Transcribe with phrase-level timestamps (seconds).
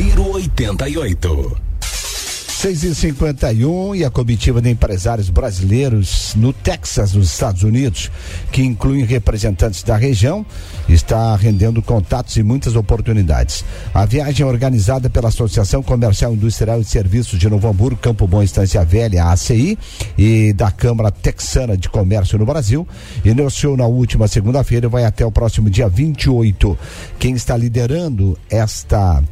[0.00, 1.60] Giro 88.
[1.82, 8.10] 6 e 51 e a comitiva de empresários brasileiros no Texas, nos Estados Unidos,
[8.50, 10.44] que incluem representantes da região,
[10.88, 13.62] está rendendo contatos e muitas oportunidades.
[13.92, 18.42] A viagem é organizada pela Associação Comercial Industrial e Serviços de Novo Hamburgo, Campo Bom
[18.42, 19.78] Estância Velha, ACI,
[20.16, 22.88] e da Câmara Texana de Comércio no Brasil,
[23.22, 26.78] iniciou na última segunda-feira e vai até o próximo dia 28.
[27.18, 29.22] Quem está liderando esta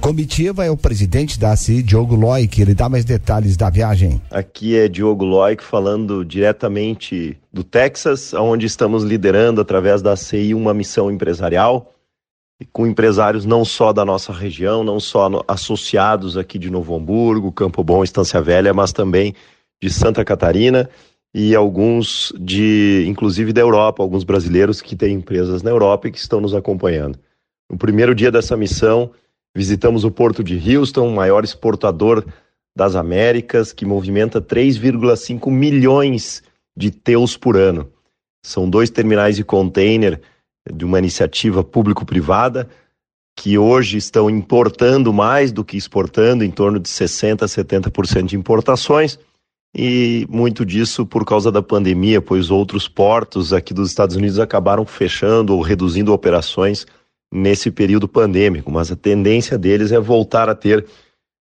[0.00, 2.60] Comitiva é o presidente da ACI, Diogo Loic.
[2.60, 4.20] Ele dá mais detalhes da viagem.
[4.30, 10.72] Aqui é Diogo Loic falando diretamente do Texas, onde estamos liderando através da ACI uma
[10.72, 11.92] missão empresarial
[12.72, 17.84] com empresários não só da nossa região, não só associados aqui de Novo Hamburgo, Campo
[17.84, 19.34] Bom, Estância Velha, mas também
[19.82, 20.88] de Santa Catarina
[21.34, 26.18] e alguns de, inclusive da Europa, alguns brasileiros que têm empresas na Europa e que
[26.18, 27.18] estão nos acompanhando.
[27.70, 29.10] No primeiro dia dessa missão,
[29.56, 32.22] Visitamos o porto de Houston, maior exportador
[32.76, 36.42] das Américas, que movimenta 3,5 milhões
[36.76, 37.90] de teus por ano.
[38.44, 40.20] São dois terminais de container
[40.70, 42.68] de uma iniciativa público-privada
[43.34, 48.36] que hoje estão importando mais do que exportando, em torno de 60% a 70% de
[48.36, 49.18] importações,
[49.74, 54.84] e muito disso por causa da pandemia, pois outros portos aqui dos Estados Unidos acabaram
[54.84, 56.86] fechando ou reduzindo operações
[57.32, 60.86] nesse período pandêmico, mas a tendência deles é voltar a ter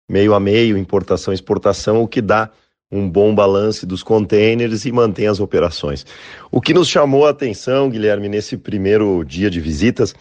[0.10, 2.52] meio a meio importação e exportação, o que dá
[2.92, 6.06] um bom balanço dos containers e mantém as operações.
[6.52, 10.14] O que nos chamou a atenção, Guilherme, nesse primeiro dia de visitas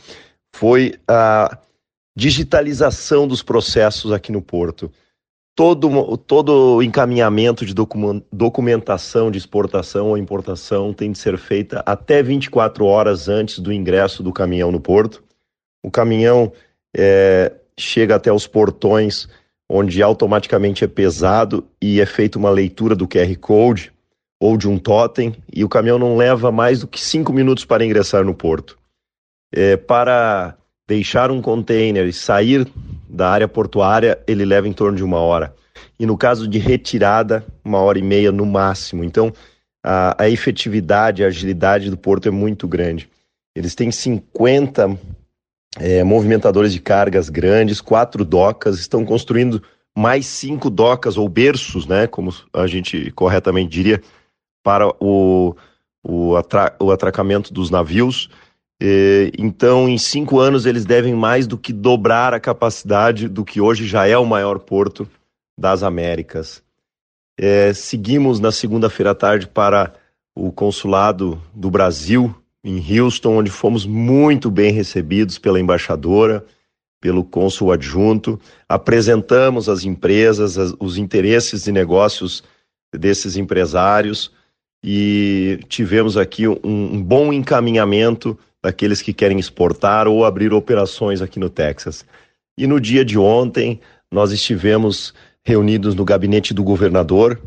[0.54, 1.58] foi a
[2.16, 4.90] digitalização dos processos aqui no porto.
[5.56, 7.74] Todo, todo encaminhamento de
[8.32, 14.22] documentação de exportação ou importação tem de ser feita até 24 horas antes do ingresso
[14.22, 15.23] do caminhão no porto.
[15.84, 16.50] O caminhão
[16.96, 19.28] é, chega até os portões,
[19.68, 23.92] onde automaticamente é pesado e é feita uma leitura do QR Code
[24.40, 27.84] ou de um totem, e o caminhão não leva mais do que cinco minutos para
[27.84, 28.78] ingressar no porto.
[29.54, 30.56] É, para
[30.88, 32.66] deixar um container e sair
[33.08, 35.54] da área portuária, ele leva em torno de uma hora.
[36.00, 39.04] E no caso de retirada, uma hora e meia no máximo.
[39.04, 39.32] Então,
[39.84, 43.08] a, a efetividade, a agilidade do porto é muito grande.
[43.54, 44.98] Eles têm 50
[45.78, 49.62] é, movimentadores de cargas grandes, quatro docas, estão construindo
[49.96, 54.02] mais cinco docas ou berços, né, como a gente corretamente diria,
[54.62, 55.54] para o,
[56.02, 58.28] o, atra o atracamento dos navios.
[58.80, 63.60] E, então, em cinco anos, eles devem mais do que dobrar a capacidade do que
[63.60, 65.08] hoje já é o maior porto
[65.58, 66.62] das Américas.
[67.38, 69.92] É, seguimos na segunda-feira à tarde para
[70.34, 72.34] o consulado do Brasil
[72.64, 76.44] em Houston, onde fomos muito bem recebidos pela embaixadora,
[77.00, 78.40] pelo cônsul adjunto.
[78.66, 82.42] Apresentamos as empresas, as, os interesses e negócios
[82.90, 84.32] desses empresários
[84.82, 91.38] e tivemos aqui um, um bom encaminhamento daqueles que querem exportar ou abrir operações aqui
[91.38, 92.04] no Texas.
[92.56, 95.12] E no dia de ontem, nós estivemos
[95.44, 97.38] reunidos no gabinete do governador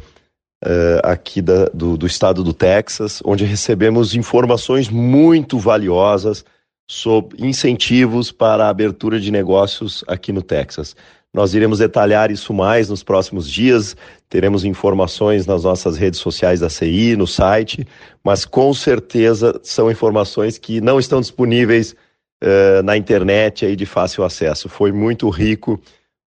[0.64, 6.44] uh, aqui da, do, do estado do Texas, onde recebemos informações muito valiosas
[6.90, 10.96] sobre incentivos para a abertura de negócios aqui no Texas.
[11.34, 13.96] Nós iremos detalhar isso mais nos próximos dias,
[14.30, 17.86] teremos informações nas nossas redes sociais da CI, no site,
[18.24, 21.96] mas com certeza são informações que não estão disponíveis
[22.44, 24.70] uh, na internet aí de fácil acesso.
[24.70, 25.80] Foi muito rico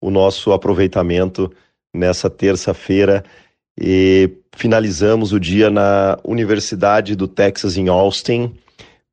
[0.01, 1.51] o nosso aproveitamento
[1.93, 3.23] nessa terça-feira
[3.79, 8.53] e finalizamos o dia na Universidade do Texas em Austin,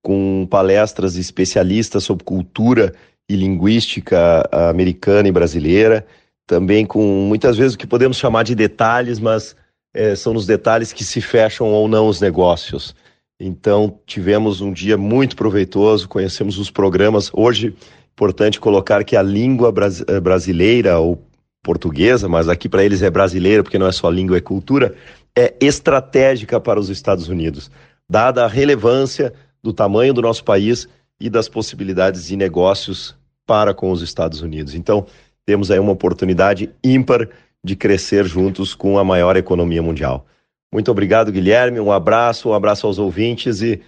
[0.03, 2.93] com palestras de especialistas sobre cultura
[3.29, 6.07] e linguística americana e brasileira,
[6.47, 9.57] também com muitas vezes o que podemos chamar de detalhes, mas
[9.95, 12.95] é, são nos detalhes que se fecham ou não os negócios.
[13.41, 17.31] Então, tivemos um dia muito proveitoso, conhecemos os programas.
[17.33, 17.75] Hoje,
[18.13, 19.75] importante colocar que a língua
[20.09, 21.21] eh, brasileira, ou
[21.64, 24.94] portuguesa, mas aqui para eles é brasileira, porque não é só língua, é cultura,
[25.34, 27.70] é estratégica para os Estados Unidos,
[28.08, 29.32] dada a relevância
[29.62, 30.87] do tamanho do nosso país
[31.19, 33.16] e das possibilidades de negócios
[33.46, 34.75] para com os Estados Unidos.
[34.75, 35.06] Então,
[35.46, 37.28] temos aí uma oportunidade ímpar
[37.64, 40.26] de crescer juntos com a maior economia mundial.
[40.70, 41.81] Muito obrigado, Guilherme.
[41.81, 43.81] Um abraço, um abraço aos ouvintes e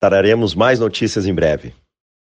[0.00, 1.72] traremos mais notícias em breve.